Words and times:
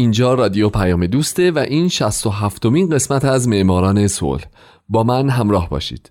اینجا 0.00 0.34
رادیو 0.34 0.68
پیام 0.68 1.06
دوسته 1.06 1.50
و 1.50 1.58
این 1.58 1.88
67 1.88 2.66
مین 2.66 2.88
قسمت 2.88 3.24
از 3.24 3.48
معماران 3.48 4.06
صلح. 4.06 4.44
با 4.88 5.02
من 5.02 5.28
همراه 5.28 5.68
باشید. 5.68 6.10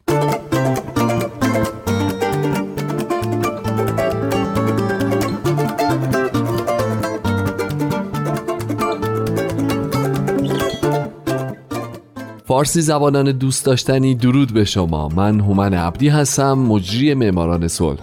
فارسی 12.45 12.81
زبانان 12.81 13.31
دوست 13.31 13.65
داشتنی 13.65 14.15
درود 14.15 14.53
به 14.53 14.65
شما. 14.65 15.07
من 15.07 15.39
هومن 15.39 15.73
عبدی 15.73 16.09
هستم 16.09 16.53
مجری 16.53 17.13
معماران 17.13 17.67
صلح. 17.67 17.99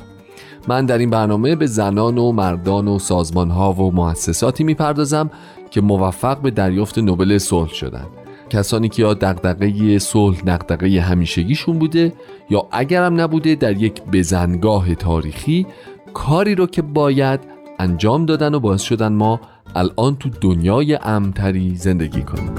من 0.69 0.87
در 0.87 0.98
این 0.98 1.11
برنامه 1.11 1.56
به 1.56 1.66
زنان 1.66 2.19
و 2.19 2.33
مردان 2.33 2.88
و 2.88 2.98
سازمان 2.98 3.51
ها 3.51 3.73
و 3.73 3.95
مؤسساتی 3.95 4.65
می‌پردازم 4.65 5.30
که 5.70 5.80
موفق 5.80 6.41
به 6.41 6.51
دریافت 6.51 6.98
نوبل 6.98 7.38
صلح 7.38 7.73
شدند 7.73 8.09
کسانی 8.51 8.88
که 8.88 9.02
یا 9.02 9.15
دغدغه 9.15 9.98
صلح 9.98 10.41
دغدغه 10.47 11.01
همیشگیشون 11.01 11.79
بوده 11.79 12.12
یا 12.51 12.66
اگرم 12.73 13.21
نبوده 13.21 13.55
در 13.55 13.77
یک 13.77 14.02
بزنگاه 14.12 14.95
تاریخی 14.95 15.66
کاری 16.15 16.54
رو 16.54 16.66
که 16.66 16.82
باید 16.82 17.41
انجام 17.79 18.26
دادن 18.26 18.54
و 18.54 18.60
باعث 18.60 18.82
شدن 18.82 19.13
ما 19.13 19.41
الان 19.74 20.16
تو 20.16 20.29
دنیای 20.41 20.95
امتری 20.95 21.76
زندگی 21.76 22.23
کنیم. 22.23 22.52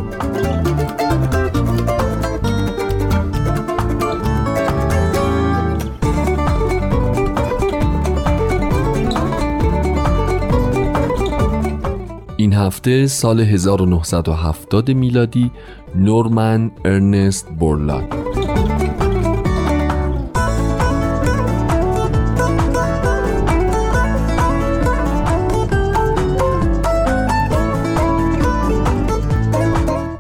هفته 12.57 13.07
سال 13.07 13.39
1970 13.39 14.91
میلادی 14.91 15.51
نورمن 15.95 16.71
ارنست 16.85 17.49
بورلاگ 17.59 18.03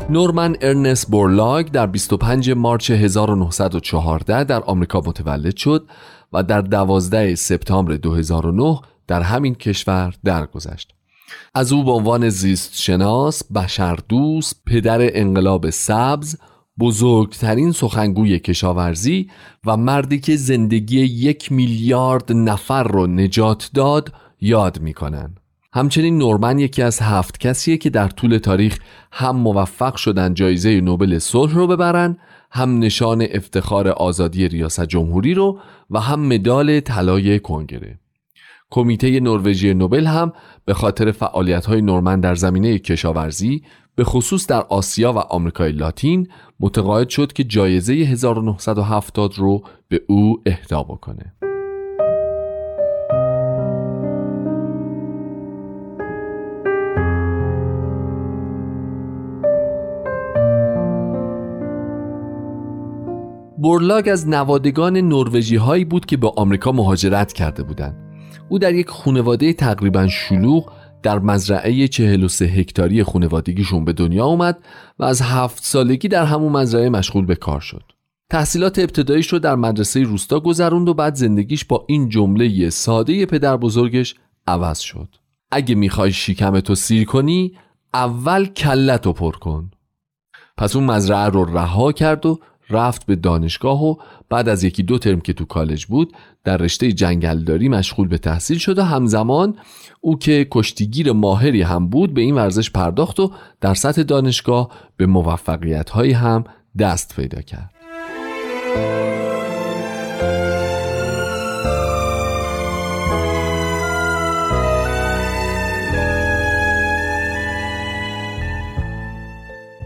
نورمن 0.09 0.55
ارنست 0.61 1.11
بورلاگ 1.11 1.71
در 1.71 1.87
25 1.87 2.51
March 2.51 2.91
1914 2.91 4.43
در 4.43 4.63
آمریکا 4.63 5.01
متولد 5.05 5.55
شد 5.55 5.87
و 6.33 6.43
در 6.43 6.61
12 6.61 7.35
سپتامبر 7.35 7.95
2009 7.95 8.79
در 9.07 9.21
همین 9.21 9.55
کشور 9.55 10.13
درگذشت. 10.23 10.96
از 11.53 11.71
او 11.71 11.83
به 11.83 11.91
عنوان 11.91 12.29
زیست 12.29 12.81
شناس، 12.81 13.51
بشردوست، 13.51 14.61
پدر 14.65 15.19
انقلاب 15.19 15.69
سبز، 15.69 16.35
بزرگترین 16.79 17.71
سخنگوی 17.71 18.39
کشاورزی 18.39 19.29
و 19.65 19.77
مردی 19.77 20.19
که 20.19 20.35
زندگی 20.35 20.99
یک 20.99 21.51
میلیارد 21.51 22.31
نفر 22.31 22.83
رو 22.83 23.07
نجات 23.07 23.69
داد 23.73 24.13
یاد 24.41 24.81
می‌کنن. 24.81 25.35
همچنین 25.73 26.17
نورمن 26.17 26.59
یکی 26.59 26.81
از 26.81 26.99
هفت 27.01 27.37
کسیه 27.37 27.77
که 27.77 27.89
در 27.89 28.07
طول 28.07 28.37
تاریخ 28.37 28.79
هم 29.11 29.35
موفق 29.35 29.95
شدن 29.95 30.33
جایزه 30.33 30.81
نوبل 30.81 31.19
صلح 31.19 31.53
رو 31.53 31.67
ببرن 31.67 32.17
هم 32.51 32.79
نشان 32.79 33.27
افتخار 33.31 33.87
آزادی 33.87 34.47
ریاست 34.47 34.85
جمهوری 34.85 35.33
رو 35.33 35.59
و 35.89 35.99
هم 35.99 36.19
مدال 36.19 36.79
طلای 36.79 37.39
کنگره 37.39 37.99
کمیته 38.69 39.19
نروژی 39.19 39.73
نوبل 39.73 40.05
هم 40.05 40.33
به 40.65 40.73
خاطر 40.73 41.13
های 41.67 41.81
نورمن 41.81 42.19
در 42.19 42.35
زمینه 42.35 42.79
کشاورزی 42.79 43.61
به 43.95 44.03
خصوص 44.03 44.47
در 44.47 44.61
آسیا 44.61 45.13
و 45.13 45.17
آمریکای 45.17 45.71
لاتین 45.71 46.27
متقاعد 46.59 47.09
شد 47.09 47.33
که 47.33 47.43
جایزه 47.43 47.93
1970 47.93 49.33
رو 49.37 49.63
به 49.87 50.01
او 50.07 50.41
اهدا 50.45 50.83
بکنه. 50.83 51.33
بورلاگ 63.57 64.09
از 64.11 64.29
نوادگان 64.29 64.97
نروژی 64.97 65.55
هایی 65.55 65.85
بود 65.85 66.05
که 66.05 66.17
به 66.17 66.31
آمریکا 66.35 66.71
مهاجرت 66.71 67.33
کرده 67.33 67.63
بودند. 67.63 68.06
او 68.49 68.59
در 68.59 68.75
یک 68.75 68.89
خانواده 68.89 69.53
تقریبا 69.53 70.07
شلوغ 70.07 70.71
در 71.03 71.19
مزرعه 71.19 71.87
43 71.87 72.45
هکتاری 72.45 73.03
خانوادگیشون 73.03 73.85
به 73.85 73.93
دنیا 73.93 74.25
اومد 74.25 74.59
و 74.99 75.03
از 75.03 75.21
هفت 75.21 75.63
سالگی 75.63 76.07
در 76.07 76.25
همون 76.25 76.51
مزرعه 76.51 76.89
مشغول 76.89 77.25
به 77.25 77.35
کار 77.35 77.59
شد. 77.59 77.83
تحصیلات 78.29 78.79
ابتداییش 78.79 79.27
رو 79.27 79.39
در 79.39 79.55
مدرسه 79.55 80.03
روستا 80.03 80.39
گذروند 80.39 80.89
و 80.89 80.93
بعد 80.93 81.15
زندگیش 81.15 81.65
با 81.65 81.85
این 81.87 82.09
جمله 82.09 82.69
ساده 82.69 83.25
پدر 83.25 83.57
بزرگش 83.57 84.15
عوض 84.47 84.79
شد. 84.79 85.09
اگه 85.51 85.75
می‌خوای 85.75 86.11
شیکمتو 86.11 86.75
سیر 86.75 87.05
کنی 87.05 87.53
اول 87.93 88.45
کلتو 88.45 89.13
پر 89.13 89.31
کن. 89.31 89.71
پس 90.57 90.75
اون 90.75 90.85
مزرعه 90.85 91.29
رو 91.29 91.45
رها 91.57 91.91
کرد 91.91 92.25
و 92.25 92.39
رفت 92.69 93.05
به 93.05 93.15
دانشگاه 93.15 93.83
و 93.85 93.95
بعد 94.29 94.49
از 94.49 94.63
یکی 94.63 94.83
دو 94.83 94.97
ترم 94.97 95.19
که 95.19 95.33
تو 95.33 95.45
کالج 95.45 95.85
بود 95.85 96.13
در 96.43 96.57
رشته 96.57 96.91
جنگلداری 96.91 97.69
مشغول 97.69 98.07
به 98.07 98.17
تحصیل 98.17 98.57
شد 98.57 98.79
و 98.79 98.83
همزمان 98.83 99.55
او 100.01 100.19
که 100.19 100.47
کشتیگیر 100.51 101.11
ماهری 101.11 101.61
هم 101.61 101.87
بود 101.89 102.13
به 102.13 102.21
این 102.21 102.35
ورزش 102.35 102.71
پرداخت 102.71 103.19
و 103.19 103.31
در 103.61 103.73
سطح 103.73 104.03
دانشگاه 104.03 104.69
به 104.97 105.05
موفقیت 105.05 105.89
هایی 105.89 106.13
هم 106.13 106.43
دست 106.79 107.15
پیدا 107.15 107.41
کرد. 107.41 107.71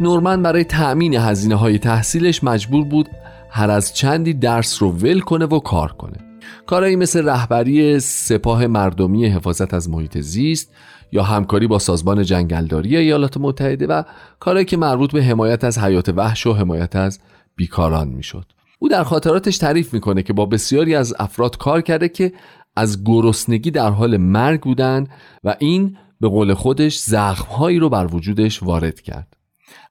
نورمن 0.02 0.42
برای 0.42 0.64
تأمین 0.64 1.16
هزینه 1.16 1.56
های 1.56 1.80
تحصیلش 1.80 2.44
مجبور 2.44 2.86
بود 2.86 3.10
هر 3.50 3.72
از 3.72 3.94
چندی 3.94 4.34
درس 4.34 4.82
رو 4.82 4.92
ول 4.92 5.20
کنه 5.20 5.46
و 5.46 5.60
کار 5.60 5.92
کنه 5.92 6.18
کارهایی 6.66 6.96
مثل 6.96 7.26
رهبری 7.26 8.00
سپاه 8.00 8.68
مردمی 8.68 9.26
حفاظت 9.26 9.74
از 9.74 9.90
محیط 9.90 10.18
زیست 10.18 10.74
یا 11.12 11.24
همکاری 11.24 11.68
با 11.68 11.80
سازمان 11.80 12.24
جنگلداری 12.24 12.98
ایالات 12.98 13.38
متحده 13.38 13.88
و 13.88 14.04
کارهایی 14.40 14.66
که 14.66 14.78
مربوط 14.78 15.12
به 15.12 15.24
حمایت 15.24 15.64
از 15.64 15.78
حیات 15.80 16.10
وحش 16.10 16.48
و 16.48 16.54
حمایت 16.54 16.96
از 16.96 17.20
بیکاران 17.56 18.08
می‌شد. 18.08 18.46
او 18.80 18.90
در 18.90 19.04
خاطراتش 19.04 19.58
تعریف 19.58 19.94
می‌کنه 19.94 20.24
که 20.24 20.34
با 20.34 20.46
بسیاری 20.46 20.96
از 20.96 21.14
افراد 21.20 21.58
کار 21.58 21.82
کرده 21.82 22.10
که 22.10 22.34
از 22.76 23.04
گرسنگی 23.04 23.72
در 23.72 23.90
حال 23.90 24.18
مرگ 24.18 24.62
بودند 24.62 25.10
و 25.44 25.56
این 25.60 25.98
به 26.22 26.28
قول 26.28 26.54
خودش 26.54 27.00
زخمهایی 27.00 27.80
رو 27.80 27.90
بر 27.90 28.16
وجودش 28.16 28.64
وارد 28.64 29.02
کرد. 29.02 29.41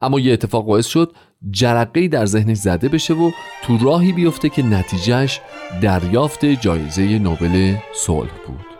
اما 0.02 0.20
یه 0.20 0.32
اتفاق 0.32 0.64
باعث 0.64 0.86
شد 0.86 1.12
جرقه 1.50 2.08
در 2.08 2.26
ذهنش 2.26 2.56
زده 2.56 2.88
بشه 2.88 3.14
و 3.14 3.30
تو 3.62 3.78
راهی 3.78 4.12
بیفته 4.12 4.49
که 4.49 4.62
نتیجهش 4.62 5.40
دریافت 5.82 6.44
جایزه 6.44 7.19
نوبل 7.19 7.75
صلح 7.94 8.31
بود. 8.46 8.70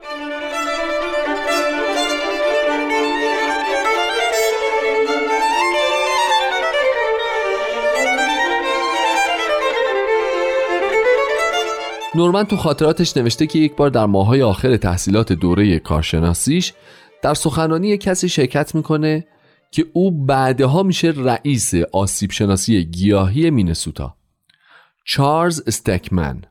نورمن 12.14 12.44
تو 12.44 12.56
خاطراتش 12.56 13.16
نوشته 13.16 13.46
که 13.46 13.58
یک 13.58 13.76
بار 13.76 13.90
در 13.90 14.06
ماهای 14.06 14.42
آخر 14.42 14.76
تحصیلات 14.76 15.32
دوره 15.32 15.78
کارشناسیش 15.78 16.72
در 17.22 17.34
سخنرانی 17.34 17.98
کسی 17.98 18.28
شرکت 18.28 18.75
می‌کنه 18.75 19.25
که 19.70 19.87
او 19.93 20.25
بعدها 20.26 20.82
میشه 20.82 21.12
رئیس 21.17 21.75
آسیب 21.75 22.31
شناسی 22.31 22.84
گیاهی 22.84 23.50
مینسوتا. 23.50 24.17
چارلز 25.05 25.62
استکمن 25.67 26.43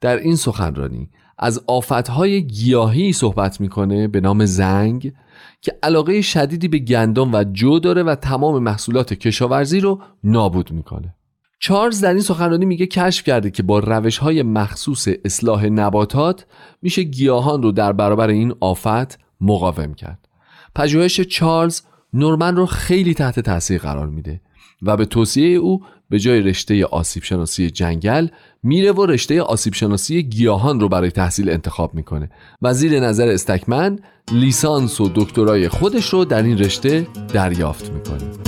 در 0.00 0.16
این 0.16 0.36
سخنرانی 0.36 1.10
از 1.38 1.64
آفتهای 1.66 2.46
گیاهی 2.46 3.12
صحبت 3.12 3.60
می‌کنه 3.60 4.08
به 4.08 4.20
نام 4.20 4.44
زنگ 4.44 5.12
که 5.60 5.78
علاقه 5.82 6.22
شدیدی 6.22 6.68
به 6.68 6.78
گندم 6.78 7.34
و 7.34 7.44
جو 7.44 7.78
داره 7.78 8.02
و 8.02 8.14
تمام 8.14 8.62
محصولات 8.62 9.14
کشاورزی 9.14 9.80
رو 9.80 10.02
نابود 10.24 10.72
می‌کنه. 10.72 11.14
چارلز 11.60 12.00
در 12.00 12.10
این 12.10 12.22
سخنرانی 12.22 12.64
میگه 12.64 12.86
کشف 12.86 13.24
کرده 13.24 13.50
که 13.50 13.62
با 13.62 13.78
روش 13.78 14.18
های 14.18 14.42
مخصوص 14.42 15.08
اصلاح 15.24 15.66
نباتات 15.66 16.46
میشه 16.82 17.02
گیاهان 17.02 17.62
رو 17.62 17.72
در 17.72 17.92
برابر 17.92 18.28
این 18.28 18.54
آفت 18.60 19.18
مقاوم 19.40 19.94
کرد. 19.94 20.28
پژوهش 20.74 21.20
چارلز 21.20 21.82
نورمن 22.14 22.56
رو 22.56 22.66
خیلی 22.66 23.14
تحت 23.14 23.40
تاثیر 23.40 23.80
قرار 23.80 24.06
میده 24.06 24.40
و 24.82 24.96
به 24.96 25.04
توصیه 25.04 25.56
او 25.56 25.82
به 26.10 26.18
جای 26.18 26.40
رشته 26.40 26.84
آسیب 26.84 27.22
شناسی 27.22 27.70
جنگل 27.70 28.28
میره 28.62 28.92
و 28.92 29.06
رشته 29.06 29.42
آسیب 29.42 29.74
شناسی 29.74 30.22
گیاهان 30.22 30.80
رو 30.80 30.88
برای 30.88 31.10
تحصیل 31.10 31.50
انتخاب 31.50 31.94
می‌کنه. 31.94 32.30
و 32.62 32.74
زیر 32.74 33.00
نظر 33.00 33.28
استکمن 33.28 33.98
لیسانس 34.32 35.00
و 35.00 35.10
دکترای 35.14 35.68
خودش 35.68 36.08
رو 36.08 36.24
در 36.24 36.42
این 36.42 36.58
رشته 36.58 37.06
دریافت 37.32 37.90
می‌کنه. 37.90 38.47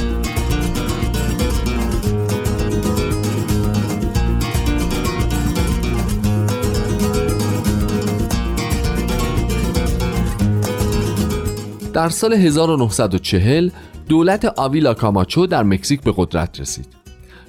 در 11.92 12.08
سال 12.08 12.32
1940 12.32 13.70
دولت 14.08 14.44
آویلا 14.44 14.94
کاماچو 14.94 15.46
در 15.46 15.62
مکزیک 15.62 16.00
به 16.00 16.14
قدرت 16.16 16.60
رسید. 16.60 16.87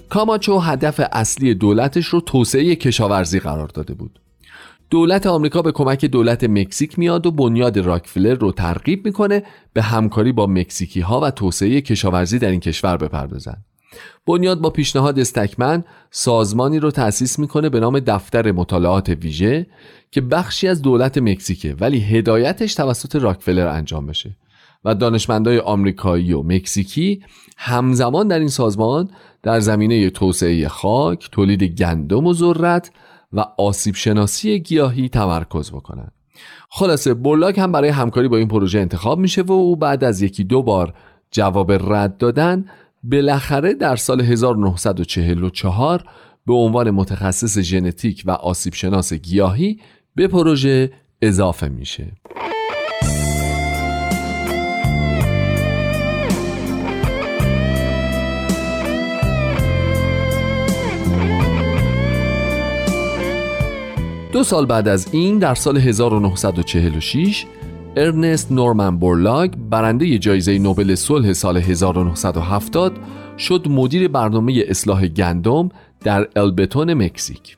کاماچو 0.10 0.60
هدف 0.60 1.02
اصلی 1.12 1.54
دولتش 1.54 2.06
رو 2.06 2.22
توسعه 2.22 2.76
کشاورزی 2.76 3.40
قرار 3.40 3.68
داده 3.68 3.94
بود. 3.94 4.20
دولت 4.90 5.28
آمریکا 5.28 5.62
به 5.62 5.72
کمک 5.72 6.06
دولت 6.06 6.44
مکزیک 6.44 7.00
میاد 7.00 7.26
و 7.26 7.32
بنیاد 7.32 7.78
راکفلر 7.78 8.34
رو 8.34 8.52
ترغیب 8.52 9.06
می‌کنه 9.06 9.44
به 9.74 9.82
همکاری 9.82 10.32
با 10.32 10.48
مکزیکی 10.48 11.02
ها 11.02 11.20
و 11.20 11.32
توسعه 11.32 11.82
کشاورزی 11.82 12.40
در 12.40 12.52
این 12.52 12.60
کشور 12.60 12.98
بپردازن. 12.98 13.58
بنیاد 14.28 14.62
با 14.62 14.70
پیشنهاد 14.70 15.20
استکمن 15.20 15.84
سازمانی 16.12 16.80
رو 16.80 16.92
تأسیس 16.92 17.40
می‌کنه 17.40 17.70
به 17.70 17.80
نام 17.80 18.00
دفتر 18.00 18.52
مطالعات 18.52 19.10
ویژه 19.10 19.68
که 20.12 20.22
بخشی 20.22 20.68
از 20.68 20.82
دولت 20.82 21.18
مکزیکه 21.18 21.76
ولی 21.80 22.00
هدایتش 22.00 22.76
توسط 22.76 23.16
راکفلر 23.16 23.68
انجام 23.68 24.08
بشه 24.08 24.38
و 24.86 24.96
دانشمندای 24.96 25.60
آمریکایی 25.60 26.34
و 26.34 26.44
مکزیکی 26.44 27.24
همزمان 27.58 28.28
در 28.28 28.40
این 28.40 28.48
سازمان 28.48 29.10
در 29.44 29.60
زمینه 29.60 30.10
توسعه 30.10 30.68
خاک، 30.68 31.30
تولید 31.32 31.64
گندم 31.64 32.26
و 32.26 32.34
ذرت 32.34 32.92
و 33.34 33.46
آسیب 33.58 33.96
شناسی 33.96 34.60
گیاهی 34.60 35.10
تمرکز 35.10 35.72
بکنند. 35.72 36.12
خلاصه 36.70 37.14
بولاک 37.14 37.58
هم 37.58 37.72
برای 37.72 37.90
همکاری 37.90 38.28
با 38.28 38.38
این 38.38 38.48
پروژه 38.48 38.80
انتخاب 38.80 39.20
میشه 39.20 39.42
و 39.42 39.52
او 39.52 39.76
بعد 39.76 40.04
از 40.04 40.22
یکی 40.22 40.44
دو 40.44 40.64
بار 40.64 40.94
جواب 41.32 41.72
رد 41.72 42.18
دادن 42.18 42.66
بالاخره 43.04 43.74
در 43.74 43.96
سال 43.96 44.22
1944 44.22 46.04
به 46.48 46.54
عنوان 46.54 46.92
متخصص 46.92 47.60
ژنتیک 47.60 48.24
و 48.26 48.32
آسیب 48.32 48.74
شناس 48.74 49.14
گیاهی 49.14 49.80
به 50.16 50.28
پروژه 50.28 50.92
اضافه 51.22 51.68
میشه. 51.68 52.12
دو 64.32 64.44
سال 64.44 64.66
بعد 64.66 64.88
از 64.88 65.14
این 65.14 65.40
در 65.40 65.56
سال 65.56 65.78
1946 65.78 67.46
ارنست 67.98 68.52
نورمن 68.52 68.98
بورلاگ 68.98 69.52
برنده 69.70 70.18
جایزه 70.18 70.60
نوبل 70.60 70.96
صلح 70.96 71.34
سال 71.34 71.58
1970 71.58 72.98
شد 73.38 73.68
مدیر 73.68 74.08
برنامه 74.08 74.64
اصلاح 74.68 75.08
گندم 75.08 75.70
در 76.00 76.28
البتون 76.36 76.94
مکزیک. 76.94 77.58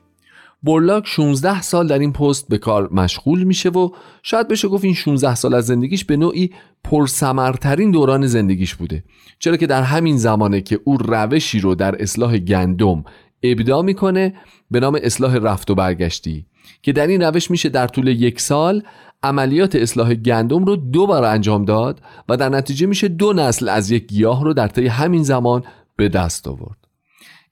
بورلاگ 0.62 1.04
16 1.04 1.62
سال 1.62 1.86
در 1.86 1.98
این 1.98 2.12
پست 2.12 2.48
به 2.48 2.58
کار 2.58 2.88
مشغول 2.92 3.42
میشه 3.44 3.68
و 3.68 3.90
شاید 4.22 4.48
بشه 4.48 4.68
گفت 4.68 4.84
این 4.84 4.94
16 4.94 5.34
سال 5.34 5.54
از 5.54 5.66
زندگیش 5.66 6.04
به 6.04 6.16
نوعی 6.16 6.50
پرسمرترین 6.84 7.90
دوران 7.90 8.26
زندگیش 8.26 8.74
بوده. 8.74 9.04
چرا 9.38 9.56
که 9.56 9.66
در 9.66 9.82
همین 9.82 10.16
زمانه 10.16 10.60
که 10.60 10.80
او 10.84 10.96
روشی 10.96 11.60
رو 11.60 11.74
در 11.74 12.02
اصلاح 12.02 12.38
گندم 12.38 13.04
ابدا 13.42 13.82
می‌کنه 13.82 14.34
به 14.70 14.80
نام 14.80 14.98
اصلاح 15.02 15.36
رفت 15.36 15.70
و 15.70 15.74
برگشتی 15.74 16.46
که 16.82 16.92
در 16.92 17.06
این 17.06 17.22
روش 17.22 17.50
میشه 17.50 17.68
در 17.68 17.86
طول 17.86 18.06
یک 18.06 18.40
سال 18.40 18.82
عملیات 19.24 19.76
اصلاح 19.76 20.14
گندم 20.14 20.64
رو 20.64 20.76
دو 20.76 21.06
بار 21.06 21.24
انجام 21.24 21.64
داد 21.64 22.00
و 22.28 22.36
در 22.36 22.48
نتیجه 22.48 22.86
میشه 22.86 23.08
دو 23.08 23.32
نسل 23.32 23.68
از 23.68 23.90
یک 23.90 24.06
گیاه 24.06 24.44
رو 24.44 24.54
در 24.54 24.68
طی 24.68 24.86
همین 24.86 25.22
زمان 25.22 25.62
به 25.96 26.08
دست 26.08 26.48
آورد. 26.48 26.78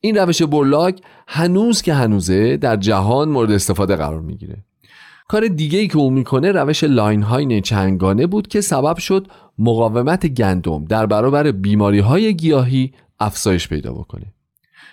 این 0.01 0.17
روش 0.17 0.43
برلاک 0.43 1.01
هنوز 1.29 1.83
که 1.83 1.95
هنوزه 1.95 2.57
در 2.57 2.77
جهان 2.77 3.29
مورد 3.29 3.51
استفاده 3.51 3.97
قرار 3.97 4.21
می‌گیره. 4.21 4.65
کار 5.29 5.49
دیگه 5.49 5.79
ای 5.79 5.89
که 5.89 5.99
او 5.99 6.11
می‌کنه 6.11 6.53
روش 6.53 6.85
لاین 6.85 7.23
های 7.23 7.61
چنگانه 7.61 8.27
بود 8.27 8.49
که 8.49 8.61
سبب 8.61 8.99
شد 8.99 9.29
مقاومت 9.59 10.27
گندم 10.27 10.85
در 10.85 11.07
برابر 11.07 11.53
بیماری 11.53 11.99
های 11.99 12.35
گیاهی 12.35 12.93
افزایش 13.21 13.69
پیدا 13.69 13.93
بکنه. 13.93 14.35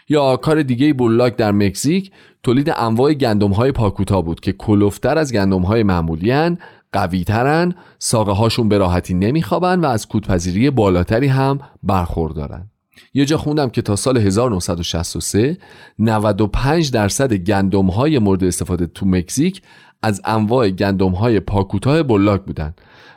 یا 0.10 0.38
کار 0.38 0.64
دیگه 0.64 0.94
بولاک 0.94 1.36
در 1.36 1.52
مکزیک 1.52 2.12
تولید 2.44 2.74
انواع 2.78 3.14
گندم 3.14 3.52
های 3.52 3.72
پاکوتا 3.72 4.22
بود 4.22 4.40
که 4.40 4.52
کلوفتر 4.52 5.18
از 5.18 5.34
گندم 5.34 5.62
های 5.62 5.84
معمولی 5.84 6.32
هن 6.32 6.58
قوی 6.92 7.24
ترن 7.24 7.76
ساقه 8.00 8.32
هاشون 8.32 8.70
به 8.70 8.78
راحتی 8.78 9.14
نمیخوابن 9.14 9.80
و 9.80 9.86
از 9.86 10.08
کودپذیری 10.08 10.70
بالاتری 10.70 11.28
هم 11.28 11.60
برخوردارن 11.84 12.70
یه 13.14 13.26
جا 13.26 13.38
خوندم 13.38 13.70
که 13.70 13.82
تا 13.82 13.96
سال 13.96 14.18
1963 14.18 15.58
95 16.00 16.92
درصد 16.92 17.34
گندم 17.34 17.86
های 17.86 18.20
مورد 18.20 18.44
استفاده 18.44 18.88
تو 18.88 19.06
مکزیک 19.06 19.62
از 20.02 20.22
انواع 20.26 20.70
گندم 20.70 21.12
های 21.12 21.40
پاکوتاه 21.40 22.04
بلاک 22.04 22.42
بودن 22.42 22.74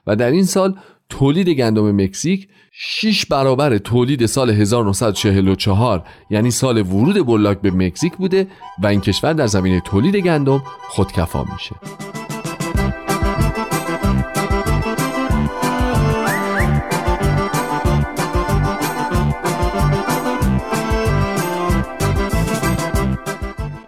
و 0.07 0.17
در 0.17 0.31
این 0.31 0.45
سال 0.45 0.75
تولید 1.13 1.49
گندم 1.49 1.91
مکزیک 1.91 2.49
6 2.73 3.27
برابر 3.27 3.79
تولید 3.79 4.27
سال 4.27 4.51
1944 4.51 6.05
یعنی 6.31 6.51
سال 6.51 6.79
ورود 6.79 7.27
بلاک 7.27 7.61
به 7.61 7.71
مکزیک 7.71 8.17
بوده 8.17 8.47
و 8.83 8.87
این 8.87 9.01
کشور 9.01 9.33
در 9.33 9.47
زمینه 9.47 9.81
تولید 9.81 10.17
گندم 10.17 10.63
خودکفا 10.89 11.45
میشه 11.53 11.75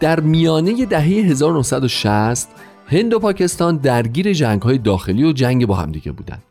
در 0.00 0.20
میانه 0.20 0.86
دهه 0.86 1.02
1960 1.02 2.48
هند 2.86 3.14
و 3.14 3.18
پاکستان 3.18 3.76
درگیر 3.76 4.32
جنگ 4.32 4.62
های 4.62 4.78
داخلی 4.78 5.24
و 5.24 5.32
جنگ 5.32 5.66
با 5.66 5.74
همدیگه 5.74 6.12
بودند. 6.12 6.42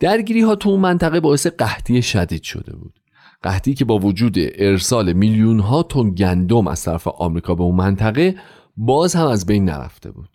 درگیری 0.00 0.40
ها 0.40 0.54
تو 0.54 0.68
اون 0.68 0.80
منطقه 0.80 1.20
باعث 1.20 1.46
قحطی 1.46 2.02
شدید 2.02 2.42
شده 2.42 2.76
بود. 2.76 3.00
قحطی 3.42 3.74
که 3.74 3.84
با 3.84 3.98
وجود 3.98 4.34
ارسال 4.38 5.12
میلیون 5.12 5.60
ها 5.60 5.82
تن 5.82 6.10
گندم 6.10 6.66
از 6.66 6.84
طرف 6.84 7.08
آمریکا 7.08 7.54
به 7.54 7.62
اون 7.62 7.74
منطقه 7.74 8.34
باز 8.76 9.14
هم 9.14 9.26
از 9.26 9.46
بین 9.46 9.64
نرفته 9.64 10.10
بود. 10.10 10.28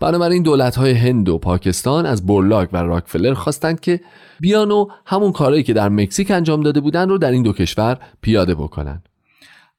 بنابراین 0.00 0.42
دولت 0.42 0.76
های 0.76 0.92
هند 0.92 1.28
و 1.28 1.38
پاکستان 1.38 2.06
از 2.06 2.26
بورلاک 2.26 2.68
و 2.72 2.76
راکفلر 2.76 3.34
خواستند 3.34 3.80
که 3.80 4.00
بیان 4.40 4.70
و 4.70 4.86
همون 5.06 5.32
کارهایی 5.32 5.62
که 5.62 5.72
در 5.72 5.88
مکزیک 5.88 6.30
انجام 6.30 6.60
داده 6.60 6.80
بودن 6.80 7.08
رو 7.08 7.18
در 7.18 7.30
این 7.30 7.42
دو 7.42 7.52
کشور 7.52 7.98
پیاده 8.20 8.54
بکنن. 8.54 9.02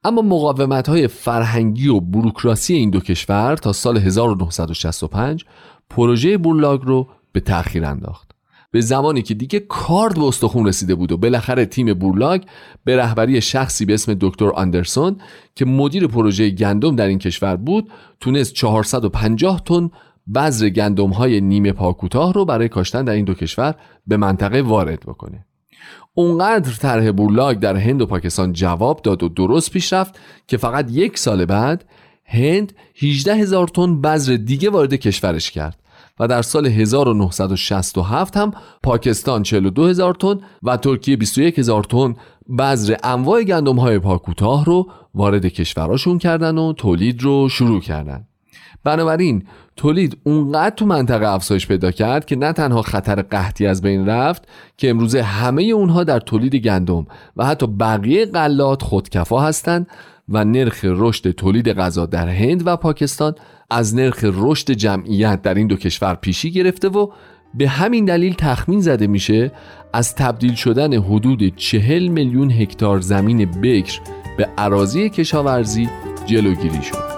اما 0.03 0.21
مقاومت 0.21 0.89
های 0.89 1.07
فرهنگی 1.07 1.87
و 1.87 1.99
بروکراسی 1.99 2.73
این 2.73 2.89
دو 2.89 2.99
کشور 2.99 3.55
تا 3.55 3.73
سال 3.73 3.97
1965 3.97 5.45
پروژه 5.89 6.37
بورلاگ 6.37 6.81
رو 6.83 7.07
به 7.31 7.39
تأخیر 7.39 7.85
انداخت. 7.85 8.30
به 8.71 8.81
زمانی 8.81 9.21
که 9.21 9.33
دیگه 9.33 9.59
کارد 9.59 10.15
به 10.15 10.23
استخون 10.23 10.67
رسیده 10.67 10.95
بود 10.95 11.11
و 11.11 11.17
بالاخره 11.17 11.65
تیم 11.65 11.93
بورلاگ 11.93 12.41
به 12.83 12.97
رهبری 12.97 13.41
شخصی 13.41 13.85
به 13.85 13.93
اسم 13.93 14.17
دکتر 14.19 14.49
آندرسون 14.49 15.17
که 15.55 15.65
مدیر 15.65 16.07
پروژه 16.07 16.49
گندم 16.49 16.95
در 16.95 17.07
این 17.07 17.19
کشور 17.19 17.55
بود 17.55 17.91
تونست 18.19 18.53
450 18.53 19.61
تن 19.65 19.91
بذر 20.35 20.69
گندم 20.69 21.09
های 21.09 21.41
نیمه 21.41 21.71
پاکوتاه 21.71 22.33
رو 22.33 22.45
برای 22.45 22.69
کاشتن 22.69 23.05
در 23.05 23.13
این 23.13 23.25
دو 23.25 23.33
کشور 23.33 23.75
به 24.07 24.17
منطقه 24.17 24.61
وارد 24.61 24.99
بکنه. 24.99 25.45
اونقدر 26.13 26.73
طرح 26.73 27.11
بورلاگ 27.11 27.59
در 27.59 27.77
هند 27.77 28.01
و 28.01 28.05
پاکستان 28.05 28.53
جواب 28.53 29.01
داد 29.01 29.23
و 29.23 29.29
درست 29.29 29.71
پیش 29.71 29.93
رفت 29.93 30.19
که 30.47 30.57
فقط 30.57 30.91
یک 30.91 31.17
سال 31.17 31.45
بعد 31.45 31.85
هند 32.25 32.73
18 32.95 33.35
هزار 33.35 33.67
تن 33.67 34.01
بذر 34.01 34.35
دیگه 34.35 34.69
وارد 34.69 34.93
کشورش 34.93 35.51
کرد. 35.51 35.80
و 36.21 36.27
در 36.27 36.41
سال 36.41 36.65
1967 36.67 38.37
هم 38.37 38.51
پاکستان 38.83 39.43
42 39.43 39.87
هزار 39.87 40.13
تن 40.13 40.39
و 40.63 40.77
ترکیه 40.77 41.17
21 41.17 41.59
هزار 41.59 41.83
تن 41.83 42.15
بذر 42.59 42.95
انواع 43.03 43.43
گندم 43.43 43.79
های 43.79 43.99
پاکوتاه 43.99 44.65
رو 44.65 44.89
وارد 45.15 45.45
کشوراشون 45.45 46.17
کردن 46.17 46.57
و 46.57 46.73
تولید 46.73 47.23
رو 47.23 47.49
شروع 47.49 47.81
کردن. 47.81 48.27
بنابراین 48.83 49.43
تولید 49.75 50.17
اونقدر 50.23 50.75
تو 50.75 50.85
منطقه 50.85 51.27
افزایش 51.27 51.67
پیدا 51.67 51.91
کرد 51.91 52.25
که 52.25 52.35
نه 52.35 52.53
تنها 52.53 52.81
خطر 52.81 53.21
قحطی 53.21 53.67
از 53.67 53.81
بین 53.81 54.05
رفت 54.05 54.47
که 54.77 54.89
امروزه 54.89 55.23
همه 55.23 55.63
اونها 55.63 56.03
در 56.03 56.19
تولید 56.19 56.55
گندم 56.55 57.05
و 57.37 57.45
حتی 57.45 57.67
بقیه 57.67 58.25
غلات 58.25 58.81
خودکفا 58.81 59.41
هستند 59.41 59.87
و 60.29 60.45
نرخ 60.45 60.79
رشد 60.83 61.31
تولید 61.31 61.73
غذا 61.73 62.05
در 62.05 62.27
هند 62.27 62.67
و 62.67 62.77
پاکستان 62.77 63.35
از 63.71 63.95
نرخ 63.95 64.19
رشد 64.23 64.71
جمعیت 64.71 65.41
در 65.41 65.53
این 65.53 65.67
دو 65.67 65.75
کشور 65.75 66.15
پیشی 66.15 66.51
گرفته 66.51 66.89
و 66.89 67.07
به 67.53 67.67
همین 67.67 68.05
دلیل 68.05 68.33
تخمین 68.37 68.81
زده 68.81 69.07
میشه 69.07 69.51
از 69.93 70.15
تبدیل 70.15 70.55
شدن 70.55 70.93
حدود 70.93 71.55
چهل 71.55 72.07
میلیون 72.07 72.51
هکتار 72.51 72.99
زمین 72.99 73.45
بکر 73.51 73.99
به 74.37 74.49
عراضی 74.57 75.09
کشاورزی 75.09 75.89
جلوگیری 76.25 76.81
شد. 76.81 77.11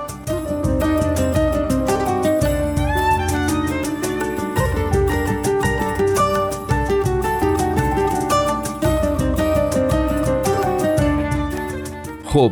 خب 12.26 12.52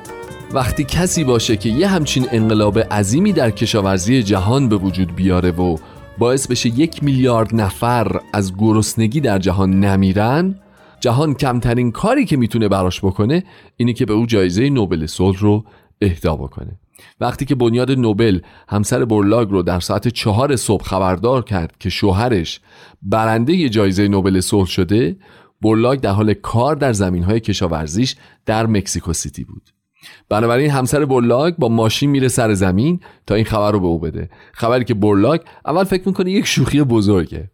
وقتی 0.53 0.83
کسی 0.83 1.23
باشه 1.23 1.57
که 1.57 1.69
یه 1.69 1.87
همچین 1.87 2.27
انقلاب 2.31 2.79
عظیمی 2.79 3.33
در 3.33 3.51
کشاورزی 3.51 4.23
جهان 4.23 4.69
به 4.69 4.75
وجود 4.75 5.15
بیاره 5.15 5.51
و 5.51 5.77
باعث 6.17 6.47
بشه 6.47 6.69
یک 6.69 7.03
میلیارد 7.03 7.55
نفر 7.55 8.19
از 8.33 8.57
گرسنگی 8.57 9.21
در 9.21 9.39
جهان 9.39 9.79
نمیرن 9.79 10.55
جهان 10.99 11.33
کمترین 11.33 11.91
کاری 11.91 12.25
که 12.25 12.37
می‌تونه 12.37 12.67
براش 12.67 12.99
بکنه 12.99 13.43
اینه 13.77 13.93
که 13.93 14.05
به 14.05 14.13
او 14.13 14.25
جایزه 14.25 14.69
نوبل 14.69 15.05
صلح 15.05 15.39
رو 15.39 15.65
اهدا 16.01 16.35
بکنه. 16.35 16.79
وقتی 17.19 17.45
که 17.45 17.55
بنیاد 17.55 17.91
نوبل 17.91 18.39
همسر 18.69 19.05
برلاگ 19.05 19.49
رو 19.49 19.61
در 19.61 19.79
ساعت 19.79 20.07
چهار 20.07 20.55
صبح 20.55 20.83
خبردار 20.83 21.43
کرد 21.43 21.77
که 21.79 21.89
شوهرش 21.89 22.59
برنده 23.01 23.69
جایزه 23.69 24.07
نوبل 24.07 24.39
صلح 24.39 24.67
شده 24.67 25.15
برلاگ 25.61 25.99
در 25.99 26.11
حال 26.11 26.33
کار 26.33 26.75
در 26.75 26.93
زمین 26.93 27.23
های 27.23 27.39
کشاورزیش 27.39 28.15
در 28.45 28.65
مکسیکو 28.65 29.13
سیتی 29.13 29.43
بود. 29.43 29.80
بنابراین 30.29 30.71
همسر 30.71 31.05
برلاگ 31.05 31.55
با 31.55 31.69
ماشین 31.69 32.09
میره 32.09 32.27
سر 32.27 32.53
زمین 32.53 32.99
تا 33.27 33.35
این 33.35 33.45
خبر 33.45 33.71
رو 33.71 33.79
به 33.79 33.87
او 33.87 33.99
بده. 33.99 34.29
خبری 34.53 34.83
که 34.83 34.93
برلاگ 34.93 35.41
اول 35.65 35.83
فکر 35.83 36.03
می‌کنه 36.05 36.31
یک 36.31 36.45
شوخی 36.45 36.83
بزرگه. 36.83 37.49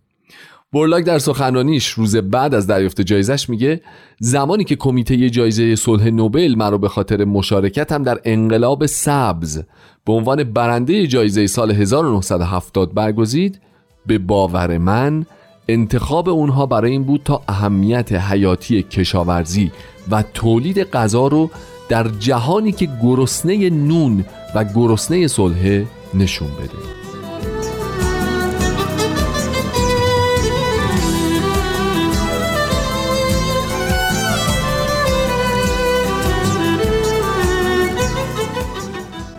برلاگ 0.73 1.03
در 1.03 1.19
سخنرانیش 1.19 1.87
روز 1.87 2.15
بعد 2.15 2.55
از 2.55 2.67
دریافت 2.67 3.01
جایزش 3.01 3.49
میگه 3.49 3.81
زمانی 4.19 4.63
که 4.63 4.75
کمیته 4.75 5.29
جایزه 5.29 5.75
صلح 5.75 6.09
نوبل 6.09 6.55
مرا 6.57 6.77
به 6.77 6.89
خاطر 6.89 7.25
مشارکتم 7.25 8.03
در 8.03 8.19
انقلاب 8.23 8.85
سبز 8.85 9.63
به 10.05 10.13
عنوان 10.13 10.43
برنده 10.43 11.07
جایزه 11.07 11.47
سال 11.47 11.71
1970 11.71 12.93
برگزید 12.93 13.61
به 14.05 14.17
باور 14.17 14.77
من 14.77 15.25
انتخاب 15.67 16.29
اونها 16.29 16.65
برای 16.65 16.91
این 16.91 17.03
بود 17.03 17.21
تا 17.25 17.41
اهمیت 17.47 18.13
حیاتی 18.13 18.83
کشاورزی 18.83 19.71
و 20.11 20.23
تولید 20.33 20.83
غذا 20.83 21.27
رو 21.27 21.49
در 21.89 22.07
جهانی 22.07 22.71
که 22.71 22.89
گرسنه 23.01 23.69
نون 23.69 24.25
و 24.55 24.63
گرسنه 24.63 25.27
صلح 25.27 25.83
نشون 26.13 26.47
بده. 26.47 26.97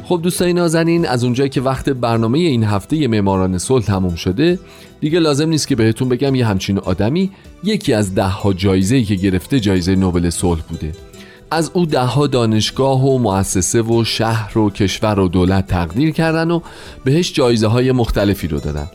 خب 0.09 0.21
دوستای 0.23 0.53
نازنین 0.53 1.07
از 1.07 1.25
اونجایی 1.25 1.51
که 1.51 1.61
وقت 1.61 1.89
برنامه 1.89 2.39
این 2.39 2.65
هفته 2.65 3.09
معماران 3.09 3.59
صلح 3.59 3.85
تموم 3.85 4.15
شده 4.15 4.59
دیگه 5.01 5.19
لازم 5.19 5.49
نیست 5.49 5.69
که 5.69 5.77
بهتون 5.77 6.09
بگم 6.09 6.35
یه 6.35 6.47
همچین 6.47 6.79
آدمی 6.79 7.31
یکی 7.65 7.93
از 7.93 8.15
ده 8.15 8.23
ها 8.23 8.53
جایزه 8.53 9.03
که 9.03 9.15
گرفته 9.15 9.61
جایزه 9.61 9.95
نوبل 9.97 10.31
صلح 10.31 10.61
بوده. 10.61 11.08
از 11.51 11.71
او 11.75 11.87
دهها 11.87 12.27
دانشگاه 12.27 13.05
و 13.05 13.19
مؤسسه 13.19 13.83
و 13.83 14.05
شهر 14.05 14.59
و 14.59 14.71
کشور 14.71 15.19
و 15.19 15.29
دولت 15.29 15.67
تقدیر 15.67 16.11
کردن 16.11 16.51
و 16.51 16.61
بهش 17.05 17.33
جایزه 17.33 17.67
های 17.67 17.93
مختلفی 17.93 18.49
رو 18.49 18.61
دادن. 18.61 18.87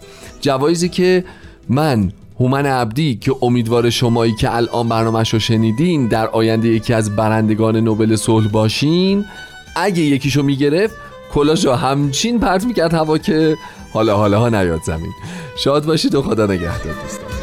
جوایزی 0.41 0.89
که 0.89 1.23
من 1.69 2.11
هومن 2.39 2.65
عبدی 2.65 3.15
که 3.15 3.35
امیدوار 3.41 3.89
شمایی 3.89 4.35
که 4.35 4.55
الان 4.55 4.89
برنامهش 4.89 5.33
رو 5.33 5.39
شنیدین 5.39 6.07
در 6.07 6.27
آینده 6.27 6.67
یکی 6.67 6.93
از 6.93 7.15
برندگان 7.15 7.77
نوبل 7.77 8.15
صلح 8.15 8.47
باشین 8.47 9.25
اگه 9.75 10.01
یکیشو 10.01 10.43
می‌گرفت 10.43 10.95
کلاشو 11.33 11.73
همچین 11.73 12.39
پرت 12.39 12.65
می‌کرد 12.65 12.93
هوا 12.93 13.17
که 13.17 13.57
حالا 13.93 14.17
حالا 14.17 14.39
ها 14.39 14.49
نیاد 14.49 14.81
زمین. 14.85 15.11
شاد 15.57 15.85
باشید 15.85 16.15
و 16.15 16.21
خدا 16.21 16.45
نگهدار 16.45 16.93
دوستان. 17.03 17.42